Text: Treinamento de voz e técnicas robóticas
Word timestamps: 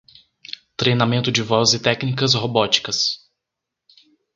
Treinamento 0.77 1.31
de 1.31 1.43
voz 1.43 1.75
e 1.75 1.79
técnicas 1.79 2.33
robóticas 2.33 3.19